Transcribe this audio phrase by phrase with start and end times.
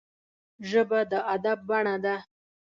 [0.69, 2.15] ژبه د ادب بڼه ده